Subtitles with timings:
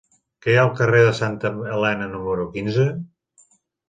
[0.43, 2.87] Què hi ha al carrer de Santa Elena número quinze?